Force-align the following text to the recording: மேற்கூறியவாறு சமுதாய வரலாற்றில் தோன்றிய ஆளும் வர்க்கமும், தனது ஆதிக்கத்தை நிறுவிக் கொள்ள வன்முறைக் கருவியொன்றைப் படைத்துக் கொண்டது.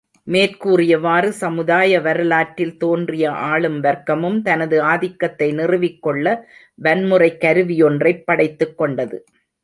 மேற்கூறியவாறு 0.27 1.27
சமுதாய 1.27 1.99
வரலாற்றில் 2.01 2.77
தோன்றிய 2.77 3.31
ஆளும் 3.31 3.83
வர்க்கமும், 3.83 4.41
தனது 4.41 4.81
ஆதிக்கத்தை 4.81 5.51
நிறுவிக் 5.51 6.01
கொள்ள 6.01 6.47
வன்முறைக் 6.83 7.37
கருவியொன்றைப் 7.41 8.21
படைத்துக் 8.25 8.77
கொண்டது. 8.77 9.25